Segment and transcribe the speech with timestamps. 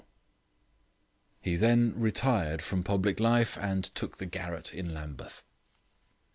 [1.41, 5.43] He then retired from public life and took the garret in Lambeth.